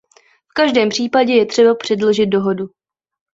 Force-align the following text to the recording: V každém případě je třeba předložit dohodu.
V 0.47 0.53
každém 0.53 0.89
případě 0.89 1.33
je 1.33 1.45
třeba 1.45 1.75
předložit 1.75 2.25
dohodu. 2.25 2.65